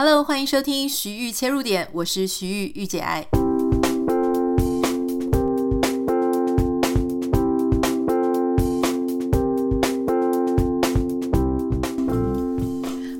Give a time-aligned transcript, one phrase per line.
[0.00, 3.26] Hello，欢迎收听徐玉切入点，我是徐玉玉姐爱。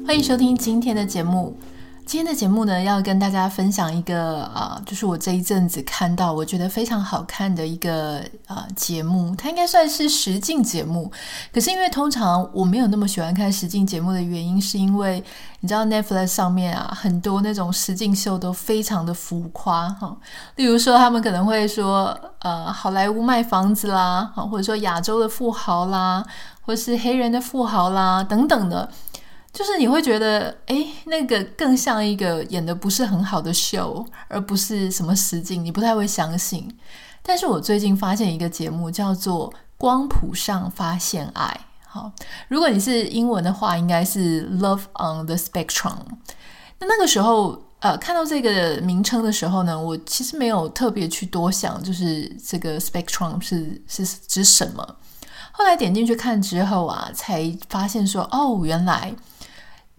[0.07, 1.57] 欢迎收听今天的节目。
[2.09, 11.13] 今天的节目呢，要跟大家分享一个啊、就是我这一阵子看到我觉得非常好看的一个啊、节目，它应该算是实境节目。
[11.53, 15.23] 可是因为通常我没有那么喜欢看实境节目的原因，是因为
[15.61, 20.17] 你知道 Netflix 上面啊，很多那种实境秀都非常的浮夸哈。
[20.57, 26.25] 例如说，他们可能会说呃，好莱坞卖房子啦，或者说亚洲的富豪啦，
[26.63, 28.89] 或是黑人的富豪啦等等的。
[29.59, 36.73] 就是你会觉得，哎，那个更像一个演的不是很好的秀，而不是什么实景，你不太会相信。
[37.25, 41.61] 但是我最近发现一个节目叫做《光谱上发现爱》。
[41.89, 42.13] 好，
[42.47, 45.97] 如果你是英文的话，应该是 Love on the Spectrum。
[46.79, 54.97] 那那个时候，呃，看到这个名称的时候呢，我其实没有特别去多想，就是这个 Spectrum 是是指什么。
[55.51, 59.13] 后来点进去看之后啊，才发现说，哦，原来。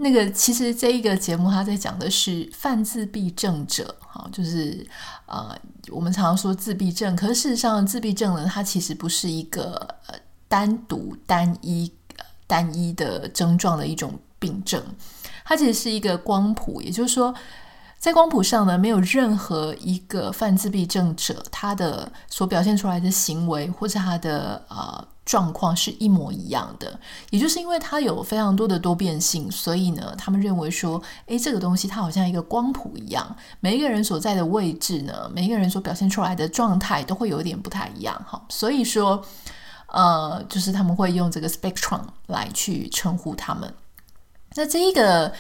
[0.02, 4.88] 那个其实这一个节目，他在讲的是犯自闭症者，哈，就是
[5.26, 5.54] 呃，
[5.90, 9.76] 我们常常说自闭症，可是事实上自闭症呢，它其实不是一个
[10.08, 11.92] 呃单独单一
[12.48, 14.82] 单一的症状的一种病症，
[15.44, 17.36] 它其实是一个光谱，也就是说，
[18.00, 25.08] 在光谱上呢，没有任何一个泛自闭症者他的所表现出来的行为或者他的呃。
[25.26, 39.24] 状况是一模一样的，也就是因为他有非常多的多变性，所以呢，他们认为说，诶，这个东西它好像一个光谱一样，每一个人所在的位置呢，每一个人所表现出来的状态都会有点不太一样，哈，所以说，
[39.86, 43.72] 呃，就是他们会用这个 spectrum 来去称呼他们。
[44.56, 45.32] 那这一个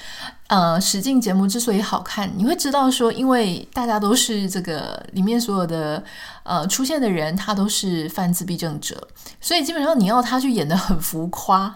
[0.50, 6.03] 呃实境节目之所以好看，你会知道说，因为大家都是这个里面所有的
[6.44, 9.08] 呃出现的人，他都是泛自闭症者，
[9.40, 11.73] 所以基本上你要他去演得很浮夸，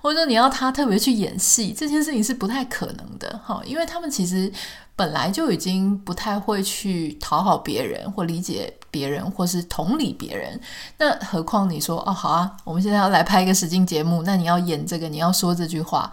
[0.00, 4.50] 或者说你要他特别去演戏，这件事情是不太可能的哈，因为他们其实。
[4.94, 10.60] 本来就已经不太会去讨好别人或理解别人或是同理别人，
[10.98, 16.08] 那何况你说哦好啊，我们现在要来拍一个实境节目，那你要演这个，你要说这句话，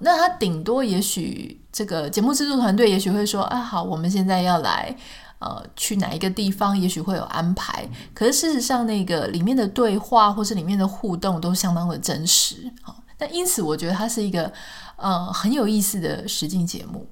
[0.00, 4.96] 那他顶多也许这个节目制作团队也许会说啊好，我们现在要来
[5.40, 14.52] 呃去哪一个地方，也许会有安排，可是事实上那个里面的对话或是里面的互动都相当的真实，好，那因此我觉得它是一个
[14.94, 17.04] 呃很有意思的实境节目。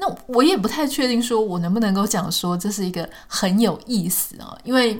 [0.00, 4.56] 那我也不太确定，说我能不能够讲说这是一个很有意思啊？
[4.64, 4.98] 因为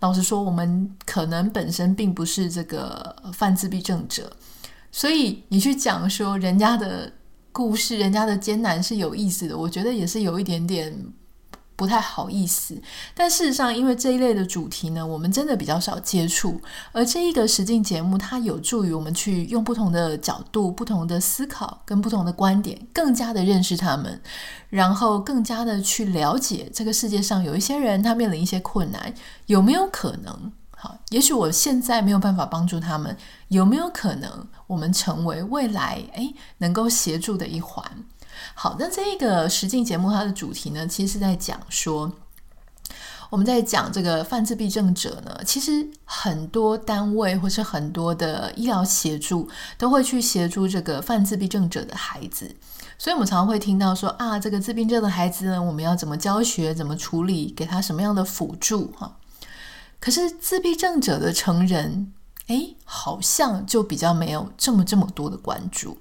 [0.00, 4.30] 老实说，我们可能本身并不是这个犯自闭症者，
[4.90, 7.12] 所以你去讲说人家的
[7.52, 10.92] 故事、人家的艰难是有意思的，我觉得也是有一点点。
[11.82, 12.80] 不太好意思，
[13.12, 16.60] 但事实上，因为这一类的主题呢，我们真的比较少接触。
[16.92, 24.22] 而这一个实境节目，它有助于我们去用不同的角度、不同的思考跟不同的观点，更加的认识他们，
[24.68, 29.12] 然后更加的去了解这个世界上有一些人他面临一些困难，
[29.46, 30.52] 有没有可能？
[30.76, 33.16] 好，也许我现在没有办法帮助他们，
[33.48, 37.84] 有没有可能我们成为未来诶能够协助的一环？
[38.54, 42.12] 好，那这个实境节目它的主题呢，其实是在讲说，
[43.30, 49.48] 我们在讲这个泛自闭症者呢，其实很多单位或是很多的医疗协助
[49.78, 52.54] 都会去协助这个泛自闭症者的孩子，
[52.98, 59.16] 所以我们常常会听到说啊，这个自闭症的孩子呢，我们要怎么教学，怎么处理，给他什么样的辅助哈。
[59.98, 62.12] 可是自闭症者的成人，
[62.48, 65.96] 诶，好像就比较没有这么这么多的关注。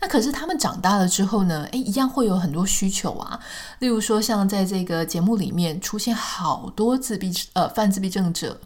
[0.00, 3.40] 那可是他们长大了之后呢，诶，一样会有很多需求啊。
[3.80, 8.60] 例如说，像在这个节目里面出现好多自闭呃犯自闭症者，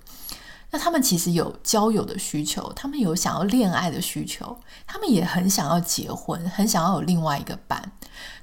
[0.71, 4.57] 那他们其实有交友的需求，他们有想要恋爱的需求，
[4.87, 7.93] 他们也很想要结婚，很想要有另外一个伴。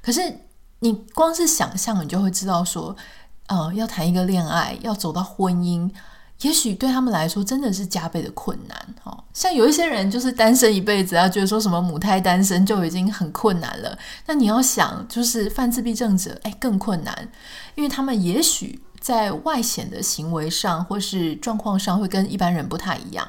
[0.01, 0.39] 可是
[0.79, 2.95] 你光是想象，你就会知道说，
[3.47, 5.91] 呃，要谈一个恋爱，要走到婚姻。
[6.41, 13.97] 也许对他们来说真的是加倍的困难，哦，像有一些人就是单身一辈子啊，觉得说什么母胎单身就已经很困难了。
[14.25, 17.29] 那你要想，就是犯自闭症者，哎，更困难，
[17.75, 23.27] 因为他们也许在外显的行为上或是状况上会跟一般人不太一样。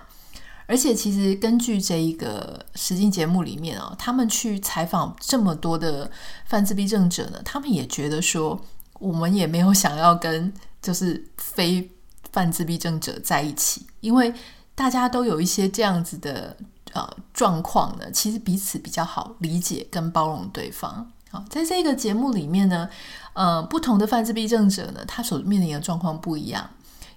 [0.66, 6.08] 而且，其实根据这一个实境节目里面啊，他们去采访这么多的
[6.44, 8.60] 犯自闭症者呢，他们也觉得说，
[9.00, 11.90] 我们也没有想要跟就是非。
[12.32, 14.32] 泛自闭症者在一起，因为
[14.74, 16.56] 大家都有一些这样子的
[16.92, 21.10] 呃状况呢，其实彼此比较好理解跟包容对方。
[21.30, 22.88] 好，在这个节目里面呢，
[23.34, 26.68] 呃，不同的泛自闭症者呢，他所面临的状况不一样。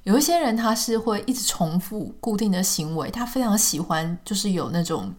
[0.04, 5.14] 有一些人他是会一直重复固定的行为，他非常喜欢就是有那种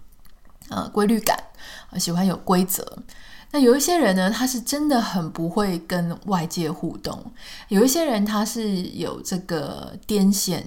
[0.68, 1.38] 呃规律感，
[1.98, 2.98] 喜欢有规则。
[3.54, 7.24] 那有一些人呢，他是真的很不会跟外界互动。
[7.68, 10.60] 有一些人他是有这个癫痫。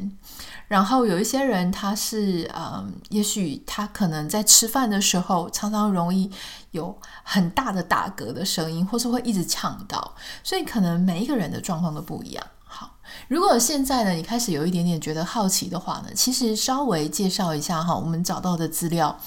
[0.69, 6.31] 然后有一些人，他是嗯，也许他可能在吃饭的时候，常常容易
[6.71, 12.47] 有很大的打嗝的声音，或是会一直呛到，所以可能每一个人的状况都不一样。
[12.63, 12.97] 好，
[13.27, 19.17] 如果现在呢，你开始有一点点觉得好奇的话呢，其实稍微介绍一下哈，我们找到的资料，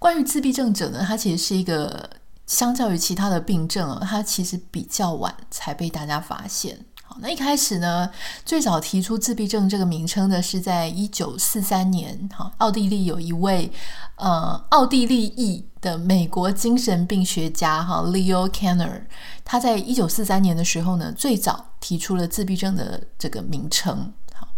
[0.00, 2.10] 关于自闭症者呢，他其实是一个
[2.50, 6.76] 相较于其他的病症啊，他其实比较晚才被大家发现。
[7.04, 8.10] 好那一开始呢，
[8.44, 13.70] 最早提出自闭症这个名称的是在一九四三年，哈，奥地利有一位
[14.16, 19.02] 呃奥地利裔的美国精神病学家哈 Leo Kanner，
[19.44, 24.12] 他在一九四三年的时候呢，最早提出了自闭症的这个名称。
[24.34, 24.48] 好，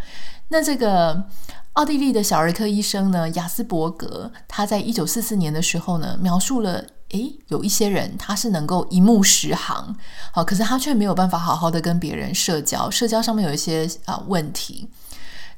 [0.49, 1.27] 那这个
[1.75, 6.85] 奥地利的小儿科医生呢，雅斯伯格，他在一九四四年的时候呢，描述了。
[7.13, 9.95] 诶，有一些人他是能够一目十行，
[10.33, 14.89] 好，可是他却没有办法好好的跟别人社交，社交上面有一些啊、问题。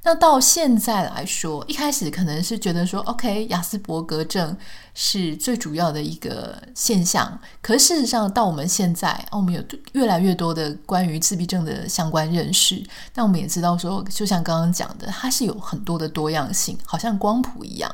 [0.06, 4.54] 那到现在来说，一开始可能是觉得说，OK，亚斯伯格症
[4.92, 7.40] 是最主要的一个现象。
[7.62, 12.84] 可是事实上，到我们现在，我们有越来越多的关于自闭症的相关认识。
[13.14, 17.90] 那我们也知道说，就像刚刚讲的，它是有很多的多样性，好像光谱一样。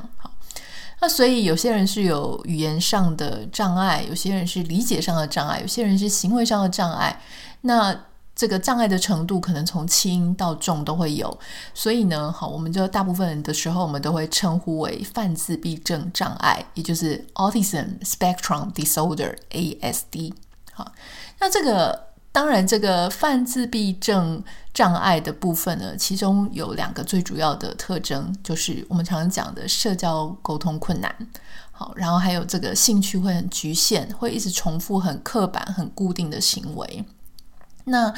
[1.00, 7.22] 那所以有些人是有语言上的障碍，有些人是理解上的障碍，有些人是行为上的障碍。
[7.60, 7.96] 那
[8.40, 11.38] 这个障碍的程度可能从轻到重都会有。
[11.74, 20.32] 所以呢，好，我们就大部分的时候，我们都会称呼为泛自闭症障碍，也就是 Autism Spectrum Disorder（ASD）。
[20.72, 20.90] 好，
[21.38, 22.08] 那这个。
[22.32, 24.40] 当然，这个泛自闭症
[24.72, 31.12] 障碍的部分呢，其中有两个最主要的特征，就是我们常常讲的社交沟通困难，
[31.72, 37.04] 好，然后还有这个兴趣会很局限，会一直重复很刻板、很固定的行为。
[37.90, 38.12] 那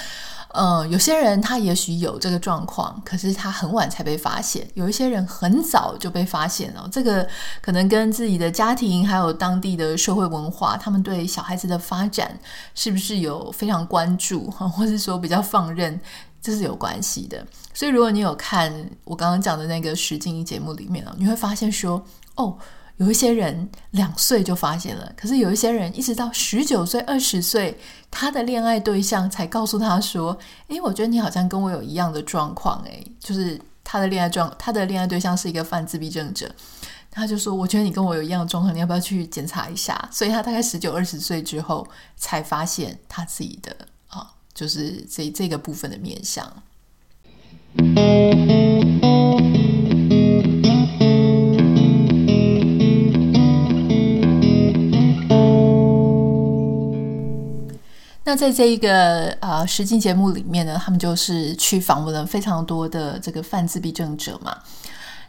[0.48, 6.86] 呃，有些人他也许有这个状况，可是他很晚才被发现；有一些人很早就被发现了。
[6.92, 7.26] 这个
[7.62, 12.38] 可能跟自己的家庭还有当地的社会文化，他们对小孩子的发展
[12.74, 15.98] 是不是有非常关注，或者说比较放任，
[16.42, 17.42] 这是有关系的。
[17.72, 18.70] 所以，如果你有看
[19.04, 22.04] 我刚刚讲的那个实境节目里面，你会发现说，
[22.34, 22.56] 哦。
[23.02, 27.76] 有一些人两岁就发现了，可是有一些人一直到十九岁、二十岁，
[28.12, 30.38] 他的恋爱对象才告诉他说
[30.68, 36.48] ：“诶，我觉得你好像跟我有一样的状况。”诶，就是他的恋爱状，他的恋爱对象是一个泛自闭症者，
[37.10, 41.84] 他就说：“我觉得你跟我有一样的状况，你要不要去检查一下？”所以他大概十九、二十岁之后
[42.16, 43.76] 才发现他自己的
[44.06, 46.62] 啊，就是这这个部分的面相。
[58.32, 64.56] 那在这一个呃实境节目里面呢，他们就是去访问了非常多的这个泛自闭症者嘛。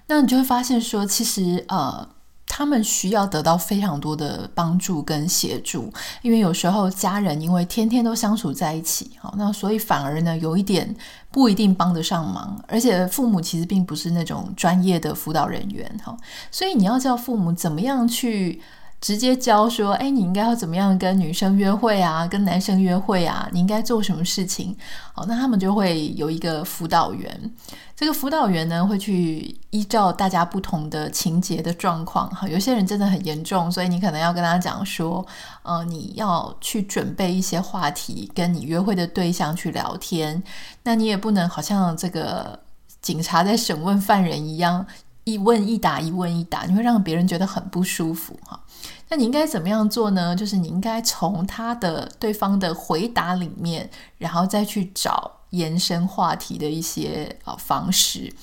[0.07, 2.07] 那你就会发现说，其实呃
[2.47, 5.91] 他们需要得到非常多的帮助跟协助，
[6.21, 10.95] 因为有时候家人因为天天都相处在一起，好，那所以反而呢有一点
[11.29, 16.15] 不一定帮得上忙，而且父母其实并不是那种专业的辅导人员，哈，
[16.49, 18.61] 所以你要叫父母怎么样去。
[19.03, 23.49] 直接教说，哎，你应该要怎么样跟女生约会啊，跟男生约会啊？
[23.51, 24.73] 你应该做什么事情？
[25.11, 27.53] 好，那他们就会有一个辅导员。
[27.97, 35.25] 这个辅导员呢，会去依照大家不同的情节的状况，哈，有些人真的很严重，所以你可能要跟他讲说，
[35.63, 40.41] 呃，你要去准备一些话题，跟你约会的对象去聊天。
[40.83, 42.57] 那你也不能好像这个
[43.01, 44.85] 警察在审问犯人一样，
[45.23, 48.59] 一问一答，一问一答，你会让别人觉得很不舒服，哈。
[49.09, 50.35] 那你应该怎么样做呢？
[50.35, 58.33] 就是你应该从他的对方的回答里面，然后再去找延伸话题的一些啊方式。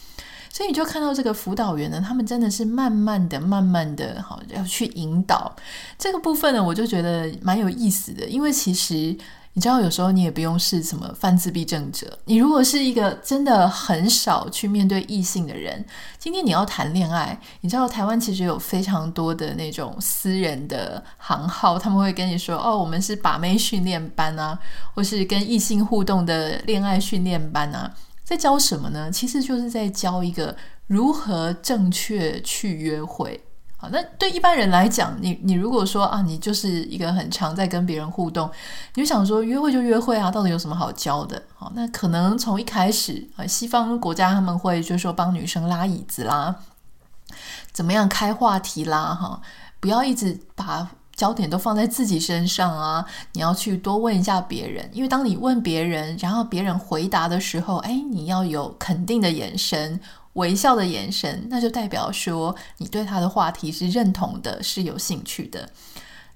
[0.52, 5.54] 所以你就看到这个辅导员呢，他们真的是慢慢的、慢慢的，好要去引导
[5.98, 9.16] 这个部分呢，我就觉得蛮有意思的，因为其实。
[9.52, 12.18] 你知道，有时候你也不用是什么泛自闭症者。
[12.26, 15.84] 你如果是一个真的很少去面对异性的人，
[16.18, 24.56] 今天你要谈恋爱，你知道台湾其实有非常多的那种私人的行号，他们会跟你说：“哦，我们是把妹训练班啊，
[24.94, 27.92] 或是跟异性互动的恋爱训练班啊。”
[28.22, 29.10] 在教什么呢？
[29.10, 33.42] 其实就是在教一个如何正确去约会。
[33.80, 38.50] 好，那对一般人来讲，你你如果说啊，你就是一个很常在跟别人互动，
[38.94, 41.42] 你就想说约会就约会啊，到底有什么好教的？
[41.56, 46.54] 好，那可能从一开始啊，西方国家他们会就说帮女生拉椅子啦，
[47.72, 49.40] 怎么样开话题啦，哈，
[49.80, 59.98] 不要一直把焦点都放在自己身上啊，你要去多问一下别人，因为当你问别人，然后别人回答的时候，哎，你要有肯定的眼神。
[60.34, 65.68] 微笑的眼神，那就代表说你对他的话题是认同的，是有兴趣的。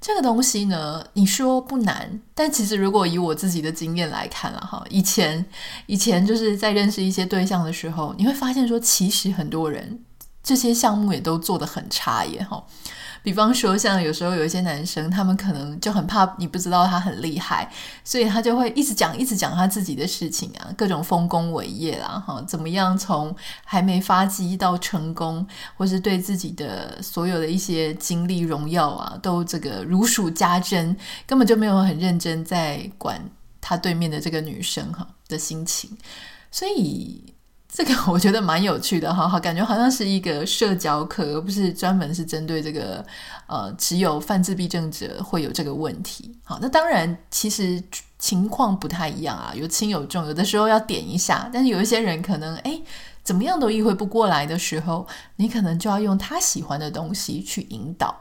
[0.01, 5.43] 这个东西呢，你说不难，但其实如果以我自己的经验来看了哈，以前
[5.87, 10.01] 以前就是在认识一些对象的时候，你会发现说，其实很多人
[10.43, 12.63] 这些项目也都做得很差耶哈。
[13.25, 17.73] 比方说，像有时候有一些男生，他们可能就很怕你不知道他很厉害，
[18.05, 30.95] 所以他就会一直讲，一直讲他自己的事情啊，各种丰功伟业啦，哈，怎么样从还没发迹到成功，或是对自己的所有的一些经历荣耀啊，都这个如数家珍，
[31.27, 33.19] 根本就没有很认真在管
[33.59, 35.97] 他对面的这个女生哈的心情，
[36.51, 37.34] 所以。
[37.77, 43.05] 这个我觉得蛮有趣的哈，好，感觉好像是一个社交课，而不是专门是针对这个
[43.49, 46.33] 呃，只有泛自闭症者会有这个问题。
[46.45, 47.83] 好，那当然其实
[48.17, 52.81] 情况不太一样啊，有轻有重，有的时候要点一下，但是有一些人可能诶，
[53.25, 55.05] 怎么样都意会不过来的时候，
[55.35, 58.15] 你可能就要用他喜欢的东西去引导。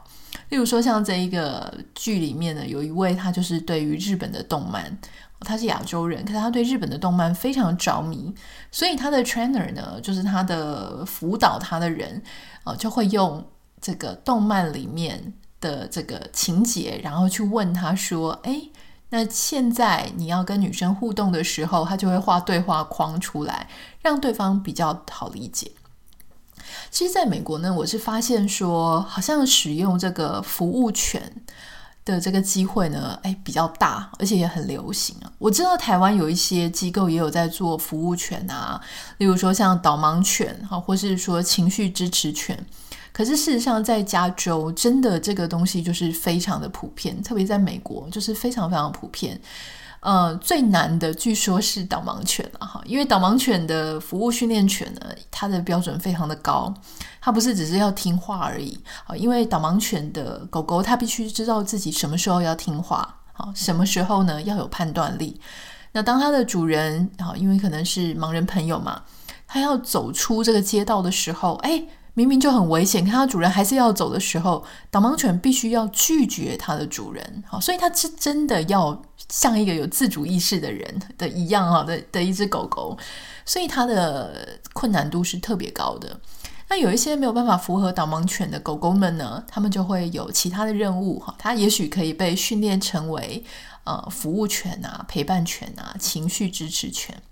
[0.48, 4.98] 例如说像这一个剧里面呢，有一位他就是对于日本的动漫。
[5.40, 8.34] 他是亚洲人，可是他对日本的动漫非常着迷，
[8.70, 12.22] 所以他的 trainer 呢，就是他的辅导他的人，
[12.64, 13.46] 呃，就会用
[13.80, 18.70] 这个动漫里面的这个情节，然后去问他说：“诶，
[19.10, 23.68] 那现在你要跟女生互动的时候，他就会画对话框出来，
[24.00, 25.72] 让对方比较好理解。”
[26.90, 31.42] 其实，在美国呢，我是发现说，好像使用这个服务权。
[32.04, 35.32] 的这个机会呢，哎，比较大，而且也很流行啊。
[35.38, 38.80] 我知道台湾有一些机构也有在做服务犬啊，
[39.18, 42.58] 例如说像导盲犬哈，或是说情绪支持犬。
[43.12, 49.40] 可是事实上，在加州真的这个东西就是非常的普遍，特别在美国就是非常非常普遍。
[50.04, 56.72] 呃，最难的据说是导盲犬了哈，因为导盲犬的服务训练犬呢，它的标准非常的高，
[57.22, 65.40] 它不是只是要听话而已啊，因为导盲犬的狗狗它必须知道自己什么时候要听话，好，什么时候呢要有判断力。
[65.92, 69.04] 那当它的主人啊，因为可能是盲人朋友嘛，
[69.46, 71.82] 它要走出这个街道的时候，哎。
[72.16, 82.96] 明明就很危险，看它主人还是要走的时候，导盲犬必须要拒绝它的主人，好，所以它是真的要像一个有自主意识的人的一样哈的的一只狗狗，
[83.44, 86.20] 所以它的困难度是特别高的。
[86.68, 93.44] 那有一些没有办法符合导盲犬的狗狗们呢，他们就会有其他的任务哈，它也许可以被训练成为
[93.84, 97.22] 呃服务犬啊、陪伴犬啊、情绪支持犬。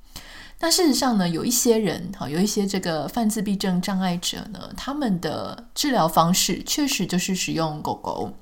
[0.60, 8.32] 那事实上呢，有一些人哈，有一些这个犯自闭症障碍者呢，他们的治疗方式确实就是使用狗狗。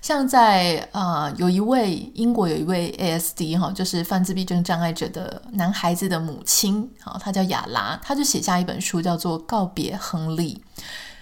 [0.00, 10.62] 像在啊、有一位英国有一位 ASD 哈，就是犯自闭症障碍者的男孩子的母亲，好，他叫亚拉，他就写下一本书叫做《告别亨利》。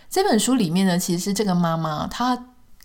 [0.08, 2.38] 这本书里面呢，其实这个妈妈她。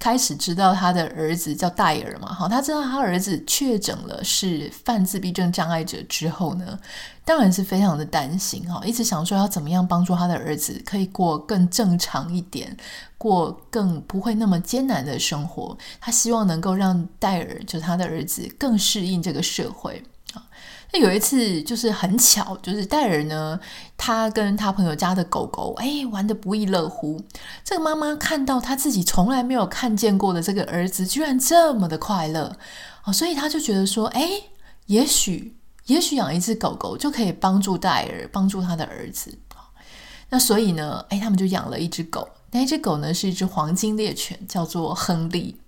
[0.03, 6.77] 开始知道他的儿子叫戴尔嘛，好，他知道他儿子确诊了是犯自闭症障碍者之后呢，
[7.23, 12.75] 当然是非常的担心哈，一直想说要怎么样帮助他的儿子可以过更正常一点，
[13.17, 15.77] 过更不会那么艰难的生活。
[16.01, 20.03] 他希望能够让戴尔就是他的儿子更适应这个社会。
[20.95, 23.59] 那有一次就是很巧，就是戴尔呢，
[23.97, 27.19] 他跟他朋友家的狗狗，哎，玩得不亦乐乎。
[27.63, 32.55] 这个妈妈看到他自己从来没有看见过的这个儿子，居然这么的快乐，
[33.05, 34.29] 哦，所以他就觉得说，哎，
[34.85, 35.57] 也许，
[35.87, 39.35] 也许养一只狗狗就可以帮助戴尔，帮助他的儿子。
[40.29, 45.59] 那所以呢，哎，他们就养了一只狗，那一只狗呢是一只黄金猎犬，叫做亨利。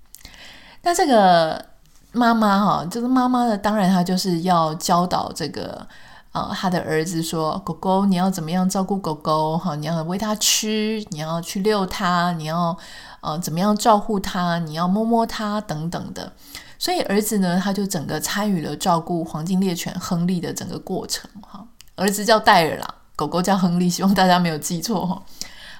[0.83, 1.73] 那这个。
[2.15, 5.85] 妈妈哈，就是妈妈的，当然她就是要教导这个
[6.31, 12.77] 呃，他的儿子说，狗狗你要怎么样照顾狗狗哈，你要喂它吃，你要去遛它，你要
[13.21, 16.31] 呃怎么样照顾它，你要摸摸它等等的。
[16.77, 21.65] 所以儿子呢，他就整个参与了照顾黄金猎犬亨利的整个过程哈。
[21.95, 25.21] 儿子叫戴尔啦，狗狗叫亨利，希望大家没有记错哈。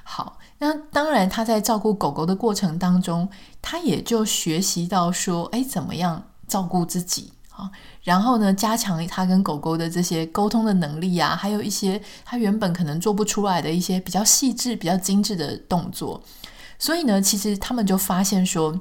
[0.03, 0.37] 好。
[0.57, 3.27] 那当然，他在照顾狗狗的过程当中，
[3.67, 7.71] 他也就学习到说，哎，怎么样照顾自己啊？
[8.03, 16.21] 然后呢，加强他跟狗狗的这些沟通的能力啊，还有一些他原本可能做不出来的一些比较细致、比较精致的动作。
[16.77, 18.79] 所以呢，其实他们就发现说，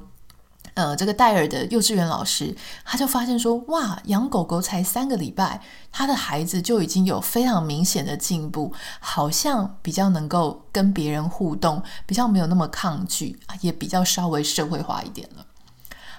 [0.75, 2.53] 呃，这个戴尔的幼稚园老师
[2.83, 15.45] 他就发现说，哇，养狗狗才三个礼拜，他的孩子就已经有非常明显的进步，好像比较能够跟别人互动，比较没有那么抗拒啊，也比较稍微社会化一点了。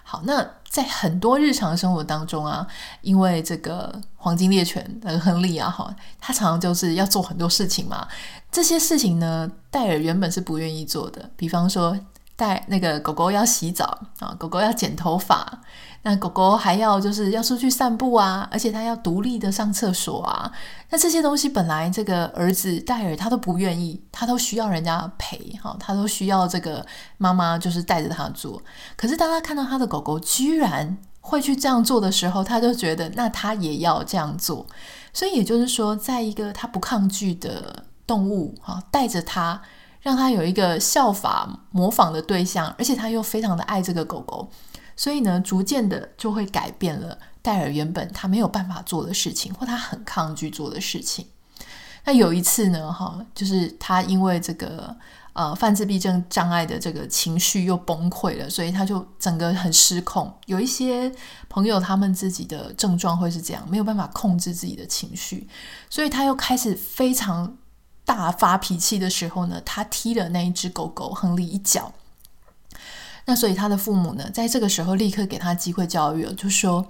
[0.03, 2.67] 好，那在很多日常生活当中啊，
[3.03, 8.09] 因为这个黄金猎犬的亨利啊，哈，他常常就是要做很多事情嘛。
[8.51, 11.95] 这些事情呢，戴尔原本是不愿意做的，比方说。
[12.37, 15.61] 带那个狗狗要洗澡啊，狗狗要剪头发，
[16.03, 20.53] 那狗狗还要就是要出去散步啊，而且它要独立的上厕所啊。
[20.91, 26.85] 那这些东西本来这个儿子戴尔他都不愿意，他都需要人家陪哈，他都需要这个
[27.17, 28.63] 妈妈就是带着他做。
[28.97, 34.67] 可是当他看到他的狗狗居然会去这样做的时候，他就觉得那他也要这样做。
[35.15, 39.63] 所以也就是说，在一个他不抗拒的动物哈，带着他。
[40.07, 44.49] 让他有一个效法模仿的对象，而且他又非常的爱这个狗狗，
[44.95, 51.27] 所以呢，逐渐的就会改变了戴尔原本他没有办法做的事情，或他很抗拒做的事情。
[52.05, 54.97] 那有一次呢，哈，就是他因为这个
[55.33, 60.33] 呃泛自闭症障碍的这个情绪又崩溃了，所以他就整个很失控。
[60.47, 61.13] 有一些
[61.49, 65.49] 朋友他们自己的症状会是这样，没有办法控制自己的情绪，
[65.91, 67.57] 所以他又开始非常。
[68.07, 71.93] 大发脾气的时候呢，他踢了那一只狗狗亨利一脚。
[73.27, 76.87] 那所以他的父母呢，在这个时候立刻给他机会教育了，就说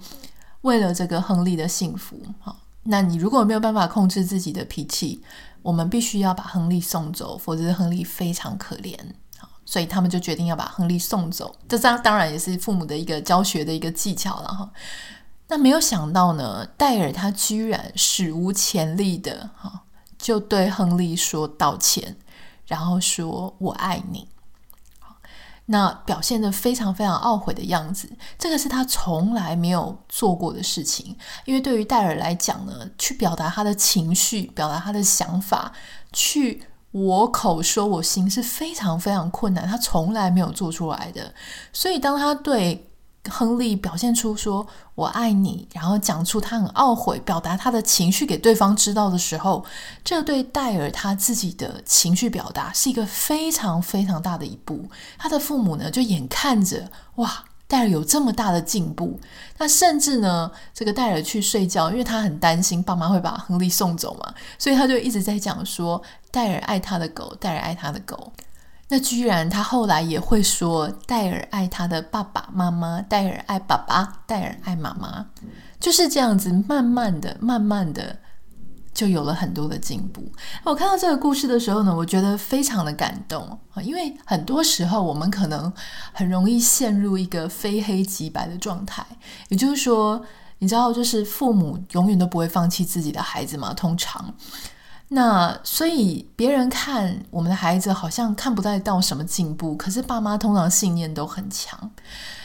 [0.61, 5.23] 为了这个亨利的幸福，好，那你如果没有办法控制自己的脾气，
[5.63, 8.95] 我们必须要把亨利送走，否则亨利非常可怜。
[9.39, 11.55] 好，所以他们就决定要把亨利送走。
[11.67, 14.69] 这当当然也是父母的一个教学的一个技巧了哈。
[15.47, 19.81] 那没有想到呢，戴尔他居然史无前例的哈。
[20.17, 22.17] 就对亨利说道歉，
[22.65, 24.27] 然后说“我爱你”，
[25.69, 28.09] 那表现得非常非常懊悔的样子。
[28.39, 35.73] 这个是他从来没有做过的事情，因为对于戴尔来讲呢，去表达他的情绪、表达他的想法，
[36.13, 41.33] 去我口说我心是非常非常困难，他从来没有做出来的。
[41.73, 42.86] 所以当他对
[43.29, 49.63] 亨利表现出说“我爱你”，然后讲出他很懊悔，表达他的情绪给对方知道的时候，
[50.03, 54.89] 这对戴尔他自己的情绪表达是一个非常非常大的一步。
[55.17, 59.19] 他的父母呢，就眼看着哇，戴尔有这么大的进步，
[59.57, 68.31] 那甚至呢，这个戴尔去睡觉，因为他很担心爸妈会把亨利送走嘛，所以他就一直在讲说，戴尔爱他的狗，戴尔爱他的狗。
[68.89, 75.25] 那居然他后来也会说，戴尔爱他的爸爸妈妈，戴尔爱爸爸，戴尔爱妈妈，
[75.79, 78.17] 就是这样子，慢慢的、慢慢的，
[78.93, 80.31] 就有了很多的进步。
[80.63, 85.71] 我看到这个故事的时候呢，我觉得非常的感动啊，因为很多时候我们可能
[86.13, 89.05] 很容易陷入一个非黑即白的状态，
[89.49, 90.23] 也就是说，
[90.59, 94.33] 你知道，就是父母永远都不会放弃自己的孩子嘛，通常。
[95.09, 101.89] 那所以别人看我们的孩子好像看不太到什么进步，可是爸妈通常信念都很强。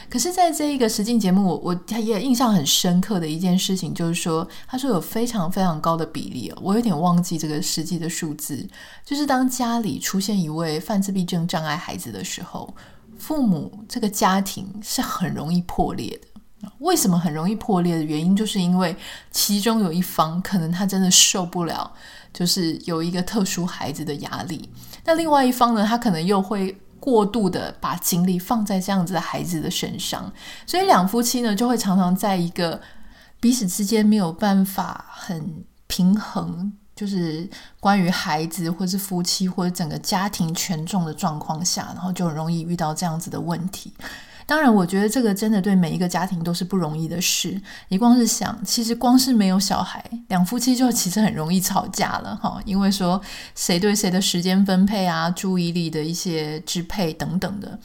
[0.09, 8.65] 可是在这一个实境节目，我我也印象很深刻的一件事情就是说，他说有非常非常高的比例，我有点忘记这个实际的数字，
[9.03, 12.73] 就是当家里出现一位犯自闭症障碍孩子的时候，
[13.17, 16.69] 父母这个家庭是很容易破裂的。
[16.77, 18.95] 为什么很容易破裂的原因，就是因为
[19.31, 21.91] 其中有一方可能他真的受不了。
[22.33, 24.67] 就是有一个特殊孩子的压力，
[25.05, 30.31] 那另外一方呢，他可能又会过度的把精力放在这样子的孩子的身上，
[30.65, 32.81] 所以两夫妻呢就会常常在一个
[33.39, 37.47] 彼此之间没有办法很平衡，就是
[37.79, 43.93] 关于孩子或是夫妻或者整个家庭权重的状况下，然后就很容易遇到这样子的问题。
[44.45, 47.61] 当然，我觉得这个真的对每一个家庭都是不容易的事。
[47.87, 52.59] 你光是想，其实光是没有小孩，两夫妻就其实很容易吵架了哈。
[52.65, 53.21] 因为说
[53.55, 57.79] 谁对谁的时间分配啊、注意力的一些支配等等的，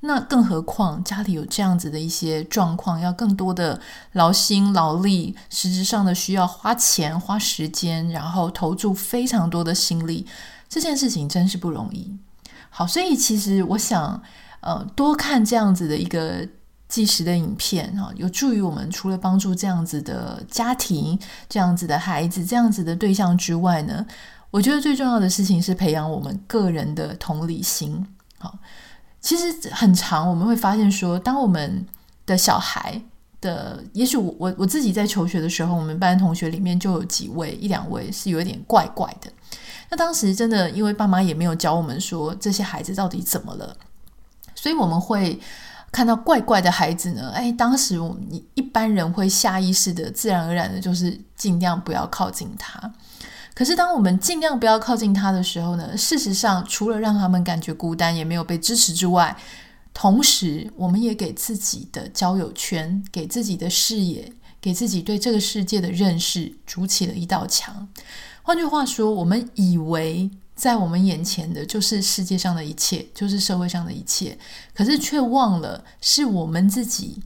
[0.00, 3.80] 那更何况家里有这样子的一些状况，要更多的
[4.12, 10.24] 劳心劳力，实质上的需要花钱、花时间，然后投注非常多的心力，
[10.68, 12.16] 这件事情真是不容易。
[12.70, 14.22] 好，所以其实我想。
[14.60, 16.46] 呃，多看这样子的一个
[16.88, 24.06] 纪实的影片哈，有助于我们除了帮助这样子的家庭、这样子的孩子、这样子的对象之外呢，
[24.50, 28.06] 我觉得最重要的事情是培养我们个人的同理心。
[28.38, 28.56] 好，
[29.20, 31.84] 其实很长我们会发现说，当我们
[32.24, 33.00] 的小孩
[33.40, 39.30] 的，也许我我我自己在求学的时候，我们班同学里面就有几位一两位是有一点怪怪的。
[39.90, 43.76] 那当时真的因为爸妈也没有教我们说这些孩子到底怎么了。
[44.66, 45.38] 所以我们会
[45.92, 48.20] 看到怪怪的孩子呢，哎，当时我们
[48.54, 52.92] 一般人会下意识的、自然而然的，就是尽量不要靠近他。
[53.54, 59.36] 可是当我们尽量不要靠近他的时候呢，事实上除了让他们感觉孤单，也没有被支持之外，
[59.94, 67.86] 同时我们也给自己的交友圈、给自己的视野、给自己对这个世界的认识筑起了一道墙。
[68.42, 70.28] 换句话说，我们以为。
[70.56, 74.36] 在我们眼前的就是世界上的一切，就是社会上的一切，
[74.74, 77.22] 可是却忘了是我们自己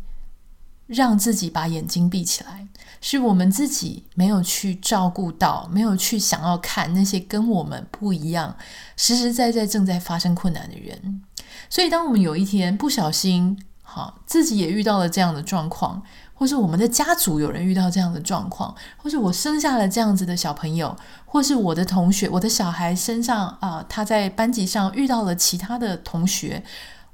[0.89, 2.67] 让自己把眼睛闭起来，
[3.01, 8.57] 是我们自己没有去照顾到，没有去想要看那些跟我们不一样、
[8.97, 11.23] 实实在在正在发生困难的人。
[11.69, 16.03] 所以，当我们有一天不小心，好，自己也遇到了这样的状况。
[16.41, 26.65] 或是我们的家族有人遇到这样的状况，或是我生下了这样子的小朋友，或是我的同学，我的小孩身上啊、他在班级上遇到了其他的同学，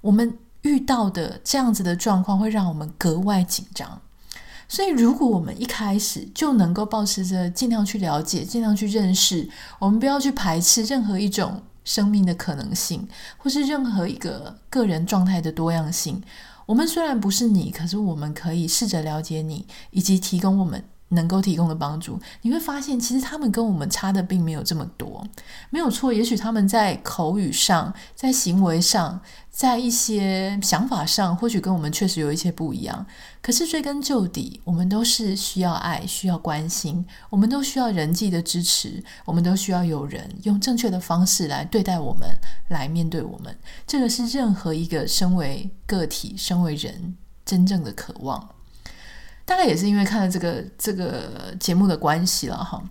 [0.00, 4.00] 我们遇到的这样子的状况会让我们格外紧张。
[4.68, 13.08] 所以，如果我们一开始就能够保持着尽量去了解、尽量去认识，我们不要去排斥任何一种生命的可能性，
[13.38, 16.22] 或是任何一个个人状态的多样性。
[16.66, 22.18] 我们虽然不是你，可是我们可以试着了解你，以及提供我们能够提供的帮助。
[22.42, 25.26] 你会发现，其实他们跟我们差的并没有这么多，
[25.70, 26.12] 没有错。
[26.12, 33.06] 也许他们在口语上、在行为上、在一些想法上，或许跟我们确实有一些不一样。
[33.40, 42.28] 可是追根究底，我们都是需要爱、需要关心，我们都需要人际的支持，我们都需要有人用正确的方式来对待我们，
[42.68, 43.56] 来面对我们。
[43.86, 48.55] 这个是任何一个身为个体、身为人真正的渴望。
[49.46, 52.82] 大概也是因为看了这个这个节目的关系了哈，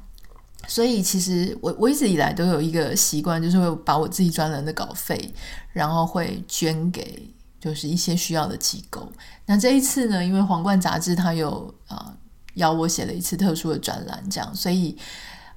[0.68, 5.32] 所以其实我我一直以来都有一个习惯，就是会把我自己专栏的稿费，
[5.72, 7.32] 然后会捐给。
[7.58, 9.12] 就是一些需要的机构。
[9.48, 12.18] 那这一次呢，因为皇冠杂志它有啊、呃、
[12.56, 14.96] 邀我写了一次特殊的专栏，这样，所以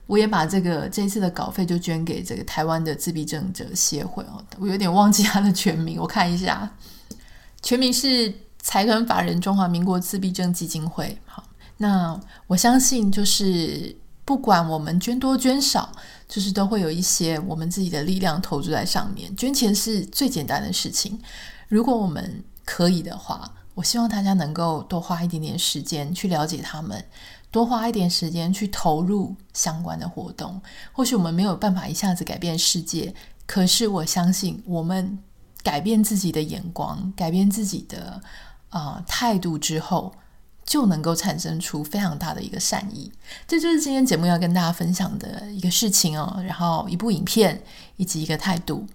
[0.06, 4.42] 我也把这个这一次的稿费就捐给这个台湾的自闭症者协会哦。
[4.58, 6.74] 我有点忘记它的全名，我看一下，
[7.60, 11.18] 全名是财团法人中华民国自闭症基金会。
[11.26, 11.44] 好，
[11.76, 15.90] 那我相信就是不管我们捐多捐少，
[16.28, 19.34] 就是都会有一些我们自己的力量投注在上面。
[19.36, 21.18] 捐钱是最简单的事情。
[21.68, 27.02] 如果我们可以的话，我希望大家能够多花一点点时间去了解他们，
[27.50, 30.60] 多花一点时间去投入相关的活动。
[30.92, 33.14] 或许我们没有办法一下子改变世界，
[33.46, 35.18] 可是我相信我们
[35.62, 38.20] 改变自己的眼光，改变自己的、
[38.70, 40.12] 啊、态度之后，
[40.64, 43.10] 就能够产生出非常大的一个善意。
[43.46, 46.42] 这就是今天节目要跟大家分享的一个事情哦。
[46.46, 47.62] 然后一部影片
[47.96, 48.86] 以及一个态度。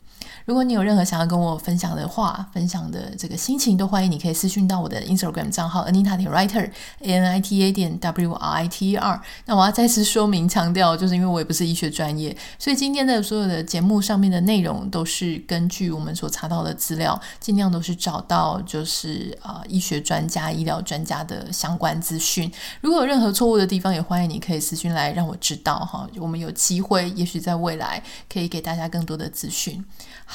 [0.46, 8.92] 如果你有任何想要跟我分享的话，分享的这个心情，都欢迎你可以私讯到我的 Instagram 账号 Anita 点 Writer，A N I T A 点 W R I T
[8.92, 9.22] E R。
[9.46, 22.52] 那我要再次说明强调，就是因为我也不是医学专业，所以今天的所有的节目上面的内容都是根据我们所查到的资料，尽量都是找到就是啊、呃、医学专家、医疗专家的相关资讯。
[22.82, 26.06] 如果有任何错误的地方，也欢迎你可以私讯来让我知道哈。
[26.18, 29.84] 我们有机会，也许在未来可以给大家更多的资讯。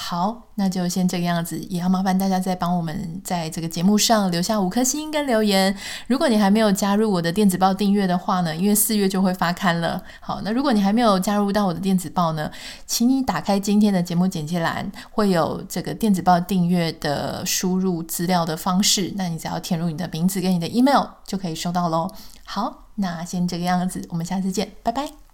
[0.01, 5.77] 好，那就先这个样子，也要麻烦大家再帮我们在这个节目上留下五颗星跟留言。
[6.07, 10.01] 如果你还没有加入我的电子报订阅的话呢，因为四月就会发刊了。
[10.21, 12.49] 好，那如果你还没有加入到我的电子报呢，
[12.87, 19.13] 请你打开今天的节目简介栏，会有这个电子报订阅的输入资料的方式。
[19.17, 22.09] 那你只要填入你的名字跟你的 email 就可以收到喽。
[22.45, 25.28] 好，那先这个样子，我们下次见，拜拜。